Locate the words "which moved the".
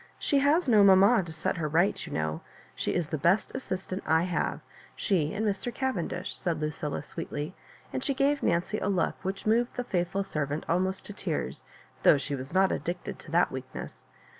9.23-9.83